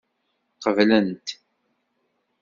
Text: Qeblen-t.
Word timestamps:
Qeblen-t. 0.63 1.27